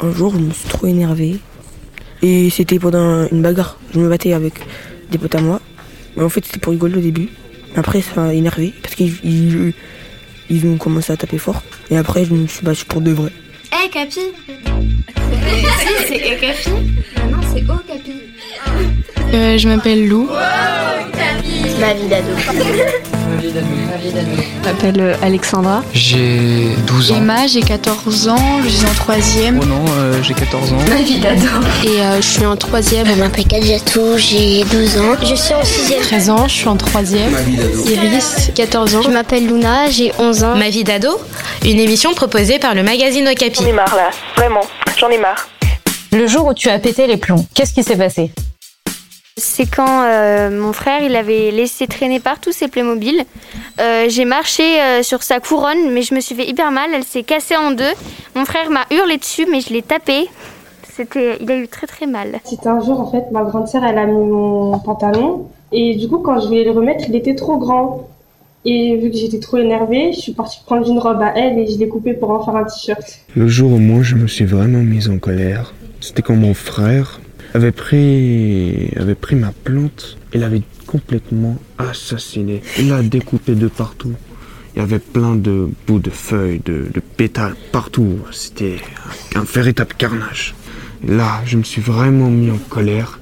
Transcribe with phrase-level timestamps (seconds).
[0.00, 1.38] Un jour, je me suis trop énervé.
[2.22, 3.78] Et c'était pendant une bagarre.
[3.94, 4.54] Je me battais avec
[5.10, 5.60] des potes à moi.
[6.16, 7.28] Mais en fait, c'était pour rigoler au début.
[7.76, 9.74] Après, ça m'a énervé parce qu'ils
[10.50, 11.62] ils, ont commencé à taper fort.
[11.90, 13.30] Et après, je me suis battu pour de vrai.
[13.72, 16.70] Hé, hey, Capi Si, c'est Capi?
[17.16, 18.12] Ah Non, c'est Oh, Capi.
[19.34, 20.28] Euh, je m'appelle Lou.
[21.80, 23.08] Ma vie d'ado.
[23.42, 25.82] Je m'appelle euh, Alexandra.
[25.92, 27.16] J'ai 12 ans.
[27.16, 29.58] Emma, j'ai 14 ans, je suis en 3ème.
[29.62, 30.76] Oh non, euh, j'ai 14 ans.
[30.88, 31.46] Ma vie d'ado.
[31.84, 33.06] Et euh, je suis en 3ème.
[33.06, 35.16] Je m'appelle Kadjatou, j'ai 12 ans.
[35.20, 36.00] Je suis en 6ème.
[36.02, 37.30] 13 ans, je suis en 3ème.
[37.30, 37.84] Ma vie d'ado.
[37.86, 39.02] Iris, 14 ans.
[39.02, 40.56] Je m'appelle Luna, j'ai 11 ans.
[40.56, 41.20] Ma vie d'ado,
[41.64, 43.62] une émission proposée par le magazine Okapi.
[43.62, 44.64] J'en ai marre là, vraiment,
[44.98, 45.48] j'en ai marre.
[46.12, 48.30] Le jour où tu as pété les plombs, qu'est-ce qui s'est passé?
[49.38, 53.24] C'est quand euh, mon frère il avait laissé traîner partout ses Playmobil.
[53.80, 56.90] Euh, j'ai marché euh, sur sa couronne, mais je me suis fait hyper mal.
[56.94, 57.84] Elle s'est cassée en deux.
[58.34, 60.26] Mon frère m'a hurlé dessus, mais je l'ai tapé.
[60.94, 62.40] C'était, il a eu très très mal.
[62.44, 66.08] C'était un jour en fait, ma grande sœur elle a mis mon pantalon et du
[66.08, 68.08] coup quand je voulais le remettre, il était trop grand.
[68.64, 71.68] Et vu que j'étais trop énervée, je suis partie prendre une robe à elle et
[71.68, 73.20] je l'ai coupée pour en faire un t-shirt.
[73.36, 77.20] Le jour où moi je me suis vraiment mise en colère, c'était quand mon frère
[77.54, 82.62] avait pris, avait pris ma plante et l'avait complètement assassinée.
[82.78, 84.14] Il l'a découpée de partout.
[84.74, 88.20] Il y avait plein de bouts de feuilles, de, pétales partout.
[88.30, 88.76] C'était
[89.34, 90.54] un, véritable carnage.
[91.06, 93.18] Là, je me suis vraiment mis en colère.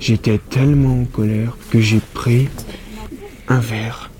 [0.00, 2.48] J'étais tellement en colère que j'ai pris
[3.48, 4.10] un verre.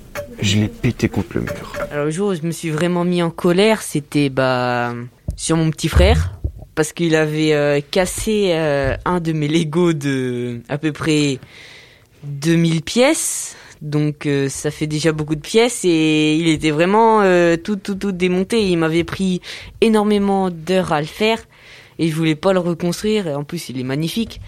[0.41, 1.73] Je l'ai pété contre le mur.
[1.91, 4.95] Alors le jour où je me suis vraiment mis en colère, c'était bah
[5.37, 6.34] sur mon petit frère
[6.75, 11.39] parce qu'il avait euh, cassé euh, un de mes Lego de à peu près
[12.25, 13.57] 2000 pièces.
[13.81, 17.23] Donc euh, ça fait déjà beaucoup de pièces et il était vraiment
[17.63, 18.67] tout tout tout démonté.
[18.67, 19.41] Il m'avait pris
[19.81, 21.39] énormément d'heures à le faire
[21.99, 23.27] et je voulais pas le reconstruire.
[23.27, 24.41] Et en plus il est magnifique.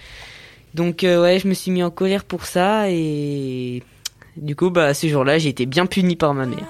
[0.73, 3.83] Donc ouais, je me suis mis en colère pour ça et
[4.35, 6.67] du coup bah ce jour-là j'ai été bien puni par ma mère.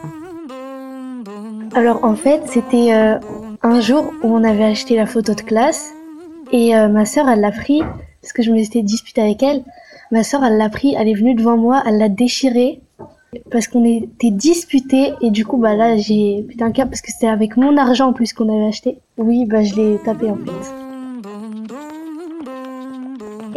[1.74, 3.18] Alors en fait c'était
[3.64, 5.92] un jour où on avait acheté la photo de classe
[6.52, 7.82] et euh, ma sœur elle l'a pris
[8.22, 9.64] parce que je me suis disputée avec elle.
[10.12, 12.82] Ma sœur elle l'a pris, elle est venue devant moi, elle l'a déchiré
[13.52, 17.28] parce qu'on était disputés et du coup bah là j'ai un câble parce que c'était
[17.28, 19.00] avec mon argent en plus qu'on avait acheté.
[19.18, 20.52] Oui bah je l'ai tapé en fait.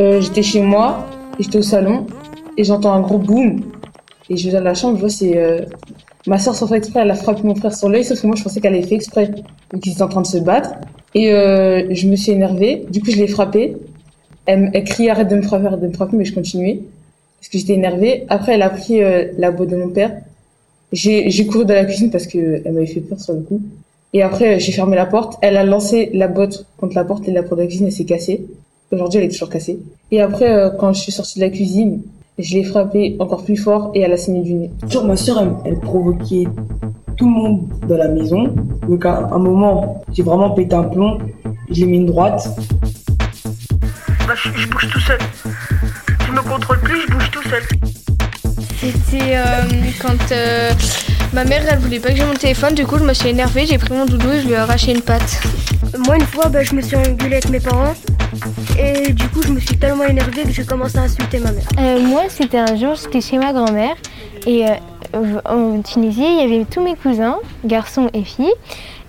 [0.01, 1.07] Euh, j'étais chez moi,
[1.39, 2.07] j'étais au salon
[2.57, 3.61] et j'entends un gros boom
[4.29, 5.65] et je vais dans la chambre, je vois c'est euh,
[6.27, 8.37] Ma soeur, sans faire exprès, elle a frappé mon frère sur l'œil, sauf que moi,
[8.37, 9.31] je pensais qu'elle avait fait exprès,
[9.73, 10.71] vu qu'ils étaient en train de se battre.
[11.15, 13.77] Et euh, je me suis énervée, du coup, je l'ai frappé.
[14.47, 16.81] Elle, elle criait arrête de me frapper, arrête de me frapper, mais je continuais,
[17.41, 18.27] parce que j'étais énervée.
[18.29, 20.13] Après, elle a pris euh, la boîte de mon père.
[20.93, 23.63] J'ai couru dans la cuisine parce qu'elle m'avait fait peur sur le coup.
[24.13, 25.39] Et après, j'ai fermé la porte.
[25.41, 27.93] Elle a lancé la botte contre la porte et la porte de la cuisine, elle
[27.93, 28.45] s'est cassée.
[28.91, 29.79] Aujourd'hui, elle est toujours cassée.
[30.11, 32.03] Et après, euh, quand je suis sortie de la cuisine,
[32.43, 34.71] je l'ai frappée encore plus fort et elle a saigné du nez.
[34.89, 36.47] Genre, ma soeur, elle, elle, provoquait
[37.17, 38.55] tout le monde dans la maison.
[38.89, 41.19] Donc, à un moment, j'ai vraiment pété un plomb.
[41.71, 42.49] J'ai mis une droite.
[44.27, 45.19] Bah, je, je, bouge tout seul.
[46.27, 47.63] Je me contrôle plus, je bouge tout seul.
[48.81, 49.63] C'était euh,
[50.01, 50.71] quand euh,
[51.35, 52.75] ma mère, elle voulait pas que j'ai mon téléphone.
[52.75, 53.67] Du coup, je me suis énervée.
[53.67, 55.41] J'ai pris mon doudou et je lui ai arraché une patte.
[55.99, 57.95] Moi, une fois, bah, je me suis engueulée avec mes parents.
[58.79, 61.65] Et du coup, je me suis tellement énervée que j'ai commencé à insulter ma mère.
[61.79, 63.97] Euh, moi, c'était un jour, j'étais chez ma grand-mère.
[64.47, 68.53] Et euh, en Tunisie, il y avait tous mes cousins, garçons et filles.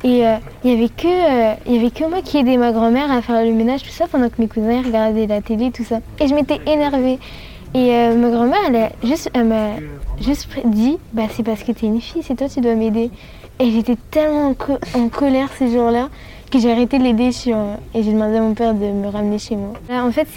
[0.03, 3.44] Et euh, il n'y avait, que, avait que moi qui aidais ma grand-mère à faire
[3.46, 6.00] le ménage, tout ça, pendant que mes cousins regardaient la télé, tout ça.
[6.19, 7.19] Et je m'étais énervée.
[7.75, 9.75] Et ma grand-mère, elle, juste, elle m'a
[10.19, 13.12] juste dit bah, C'est parce que tu es une fille, c'est toi, tu dois m'aider.
[13.59, 14.56] Et j'étais tellement
[14.96, 16.09] en, en colère ces jours-là
[16.51, 17.57] que j'ai arrêté de l'aider sur
[17.95, 19.73] et j'ai demandé à mon père de me ramener chez moi.
[19.89, 20.28] Là, en fait,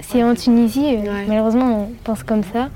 [0.00, 0.96] c'est en Tunisie.
[0.96, 1.24] Ouais.
[1.26, 2.68] Malheureusement, on pense comme ça.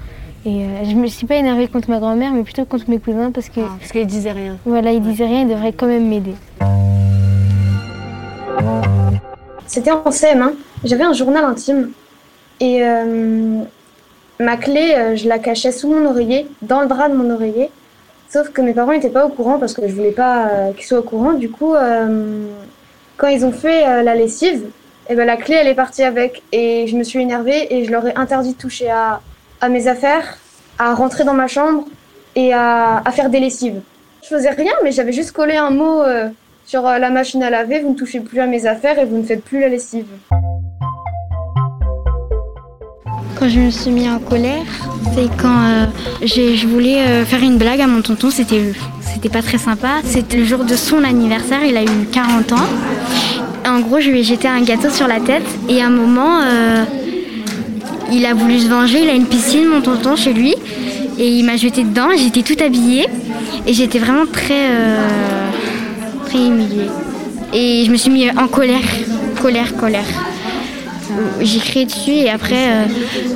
[0.45, 3.31] Et euh, je me suis pas énervée contre ma grand-mère, mais plutôt contre mes cousins
[3.31, 4.57] parce que ah, parce qu'ils disaient rien.
[4.65, 6.35] Voilà, ils disaient rien, ils devraient quand même m'aider.
[9.69, 10.55] C'était en CM1.
[10.83, 11.91] J'avais un journal intime
[12.59, 13.63] et euh,
[14.41, 17.71] ma clé, euh, je la cachais sous mon oreiller, dans le drap de mon oreiller.
[18.33, 20.87] Sauf que mes parents n'étaient pas au courant parce que je voulais pas euh, qu'ils
[20.87, 21.35] soient au courant.
[21.35, 22.47] Du coup, euh,
[23.19, 24.65] quand ils ont fait euh, la lessive,
[25.11, 26.43] et ben, la clé, elle est partie avec.
[26.51, 29.21] Et je me suis énervée et je leur ai interdit de toucher à,
[29.61, 30.39] à mes affaires,
[30.79, 31.85] à rentrer dans ma chambre
[32.35, 33.83] et à, à, faire des lessives.
[34.23, 36.03] Je faisais rien, mais j'avais juste collé un mot
[36.65, 37.81] sur la machine à laver.
[37.81, 40.07] Vous ne touchez plus à mes affaires et vous ne faites plus la lessive.
[43.43, 44.63] Quand je me suis mis en colère,
[45.17, 45.87] c'est quand euh,
[46.25, 48.31] je voulais euh, faire une blague à mon tonton.
[48.31, 48.73] C'était,
[49.33, 49.95] pas très sympa.
[50.05, 51.59] C'était le jour de son anniversaire.
[51.65, 52.69] Il a eu 40 ans.
[53.67, 56.39] En gros, je lui ai jeté un gâteau sur la tête et à un moment,
[56.41, 56.85] euh,
[58.13, 59.01] il a voulu se venger.
[59.03, 60.55] Il a une piscine, mon tonton, chez lui.
[61.19, 62.11] Et il m'a jeté dedans.
[62.17, 63.09] J'étais toute habillée
[63.67, 64.69] et j'étais vraiment très,
[66.27, 66.91] très humiliée.
[67.53, 68.79] Et je me suis mis en colère,
[69.43, 70.32] colère, colère.
[71.41, 72.85] J'ai crié dessus et après, euh,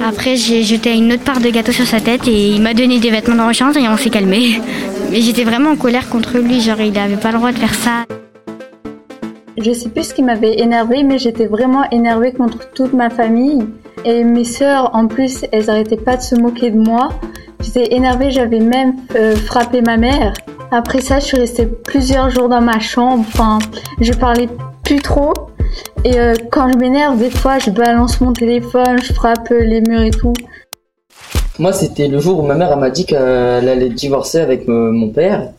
[0.06, 2.99] après j'ai jeté une autre part de gâteau sur sa tête et il m'a donné
[2.99, 4.61] des vêtements de rechange et on s'est calmé.
[5.11, 7.75] Mais j'étais vraiment en colère contre lui, genre il n'avait pas le droit de faire
[7.75, 8.05] ça.
[9.58, 13.67] Je sais plus ce qui m'avait énervé, mais j'étais vraiment énervée contre toute ma famille.
[14.05, 17.08] Et mes sœurs, en plus, elles arrêtaient pas de se moquer de moi.
[17.61, 20.34] J'étais énervée, j'avais même euh, frappé ma mère.
[20.70, 23.25] Après ça, je suis restée plusieurs jours dans ma chambre.
[23.26, 23.58] Enfin,
[24.00, 24.49] je parlais
[24.84, 25.32] plus trop.
[26.06, 29.81] Et euh, quand je m'énerve, des fois, je balance mon téléphone, je frappe euh, les
[29.81, 30.35] murs et tout.
[31.58, 35.08] Moi, c'était le jour où ma mère m'a dit qu'elle allait divorcer avec euh, mon
[35.08, 35.50] père.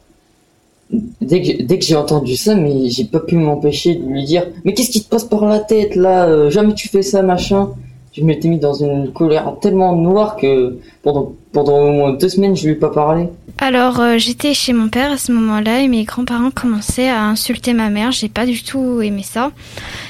[0.89, 4.47] Dès que, dès que j'ai entendu ça, mais j'ai pas pu m'empêcher de lui dire
[4.63, 7.71] Mais qu'est-ce qui te passe par la tête là Jamais tu fais ça, machin.
[8.13, 12.55] Je m'étais mis dans une colère tellement noire que pendant, pendant au moins deux semaines,
[12.55, 13.27] je lui ai pas parlé.
[13.59, 17.73] Alors euh, j'étais chez mon père à ce moment-là et mes grands-parents commençaient à insulter
[17.73, 18.11] ma mère.
[18.11, 19.51] J'ai pas du tout aimé ça.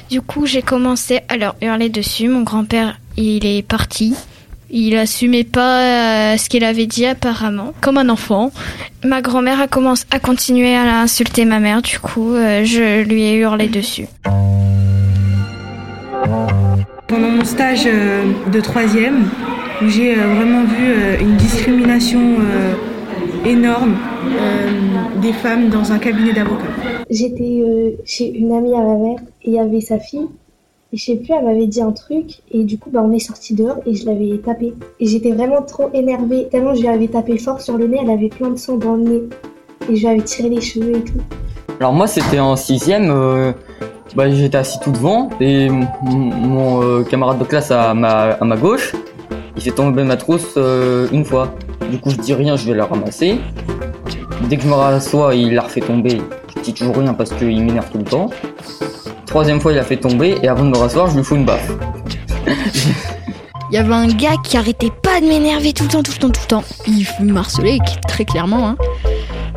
[0.09, 2.27] Du coup j'ai commencé à leur hurler dessus.
[2.27, 4.15] Mon grand-père il est parti.
[4.69, 8.51] Il assumait pas euh, ce qu'il avait dit apparemment, comme un enfant.
[9.05, 11.81] Ma grand-mère a commencé à continuer à insulter ma mère.
[11.81, 14.07] Du coup euh, je lui ai hurlé dessus.
[17.07, 19.29] Pendant mon stage euh, de troisième,
[19.87, 22.73] j'ai euh, vraiment vu euh, une discrimination euh,
[23.47, 23.95] énorme
[24.25, 26.65] euh, des femmes dans un cabinet d'avocats.
[27.09, 30.27] J'étais euh, chez une amie à ma mère et il y avait sa fille.
[30.93, 33.19] Et je sais plus, elle m'avait dit un truc et du coup bah, on est
[33.19, 34.73] sorti dehors et je l'avais tapé.
[34.99, 38.09] Et j'étais vraiment trop énervée, tellement je lui avais tapé fort sur le nez, elle
[38.09, 39.23] avait plein de sang dans le nez.
[39.89, 41.19] Et je lui avais tiré les cheveux et tout.
[41.79, 43.51] Alors moi c'était en sixième, euh,
[44.15, 48.57] bah, j'étais assis tout devant et mon euh, camarade de classe à ma, à ma
[48.57, 48.93] gauche,
[49.57, 51.53] il fait tomber ma trousse euh, une fois.
[51.91, 53.39] Du coup je dis rien, je vais la ramasser.
[54.49, 56.21] Dès que je me rassois, il la refait tomber.
[56.55, 58.29] Je dis toujours rien parce qu'il m'énerve tout le temps.
[59.25, 61.45] Troisième fois il a fait tomber et avant de me rasseoir, je lui fous une
[61.45, 61.71] baffe.
[63.69, 66.19] Il y avait un gars qui arrêtait pas de m'énerver tout le temps, tout le
[66.19, 66.63] temps, tout le temps.
[66.87, 68.69] Il me harcelait très clairement.
[68.69, 68.77] Hein.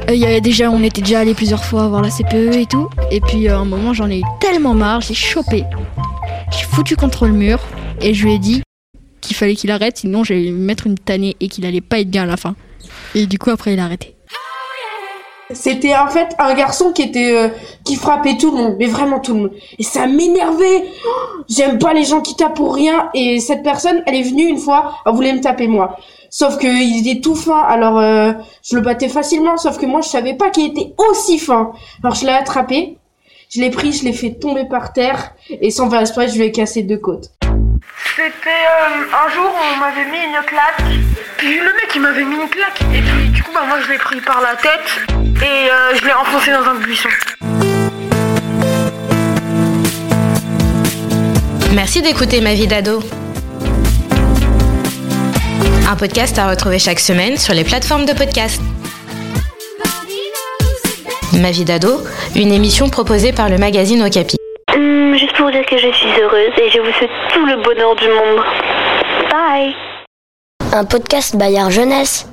[0.08, 2.66] Euh, il y avait déjà, on était déjà allé plusieurs fois voir la CPE et
[2.66, 2.88] tout.
[3.12, 5.64] Et puis euh, à un moment, j'en ai eu tellement marre, j'ai chopé.
[6.50, 7.60] J'ai foutu contre le mur
[8.00, 8.62] et je lui ai dit
[9.40, 12.22] fallait qu'il arrête, sinon j'allais lui mettre une tannée et qu'il allait pas être bien
[12.22, 12.54] à la fin.
[13.14, 14.14] Et du coup, après, il a arrêté.
[15.52, 17.48] C'était en fait un garçon qui était euh,
[17.84, 19.50] qui frappait tout le monde, mais vraiment tout le monde.
[19.80, 20.84] Et ça m'énervait.
[21.48, 23.10] J'aime pas les gens qui tapent pour rien.
[23.14, 25.96] Et cette personne, elle est venue une fois, elle voulait me taper moi.
[26.28, 28.32] Sauf que il était tout fin, alors euh,
[28.62, 29.56] je le battais facilement.
[29.56, 31.72] Sauf que moi, je savais pas qu'il était aussi fin.
[32.04, 32.98] Alors je l'ai attrapé,
[33.48, 36.44] je l'ai pris, je l'ai fait tomber par terre, et sans faire exprès, je lui
[36.44, 37.32] ai cassé deux côtes.
[38.16, 40.82] C'était euh, un jour où on m'avait mis une claque.
[41.36, 42.80] Puis le mec il m'avait mis une claque.
[42.94, 45.06] Et puis du coup bah moi je l'ai pris par la tête
[45.42, 47.08] et euh, je l'ai enfoncé dans un buisson.
[51.72, 53.00] Merci d'écouter Ma vie d'ado.
[55.88, 58.60] Un podcast à retrouver chaque semaine sur les plateformes de podcast.
[61.34, 62.02] Ma vie d'ado,
[62.34, 64.39] une émission proposée par le magazine Okapi.
[65.20, 68.08] Juste pour dire que je suis heureuse et je vous souhaite tout le bonheur du
[68.08, 68.42] monde.
[69.30, 69.74] Bye.
[70.72, 72.26] Un podcast Bayard Jeunesse.